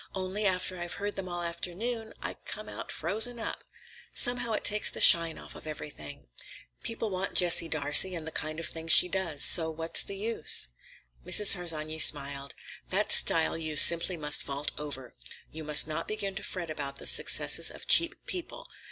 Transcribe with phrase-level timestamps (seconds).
[0.15, 3.63] Only, after I've heard them all afternoon, I come out frozen up.
[4.11, 6.25] Somehow it takes the shine off of everything.
[6.81, 10.69] People want Jessie Darcey and the kind of thing she does; so what's the use?"
[11.23, 11.53] Mrs.
[11.53, 12.55] Harsanyi smiled.
[12.89, 15.13] "That stile you must simply vault over.
[15.51, 18.67] You must not begin to fret about the successes of cheap people.